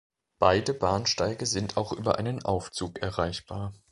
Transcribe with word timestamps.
Beide 0.39 0.73
Bahnsteige 0.73 1.45
sind 1.45 1.77
auch 1.77 1.91
über 1.93 2.17
einen 2.17 2.41
Aufzug 2.43 3.03
erreichbar. 3.03 3.71